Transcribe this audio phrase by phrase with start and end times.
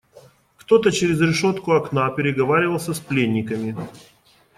[0.57, 3.75] Кто-то через решетку окна переговаривался с пленниками.